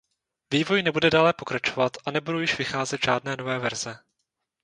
[0.53, 3.97] Vývoj nebude dále pokračovat a nebudou již vycházet žádné nové verze.